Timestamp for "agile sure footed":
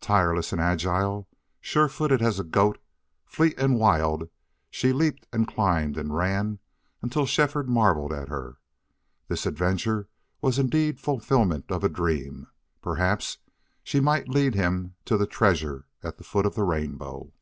0.60-2.22